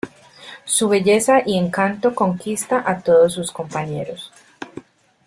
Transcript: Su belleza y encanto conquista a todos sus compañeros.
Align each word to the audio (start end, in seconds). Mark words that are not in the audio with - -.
Su 0.65 0.89
belleza 0.89 1.43
y 1.45 1.59
encanto 1.59 2.15
conquista 2.15 2.81
a 2.83 3.01
todos 3.01 3.33
sus 3.35 3.51
compañeros. 3.51 4.31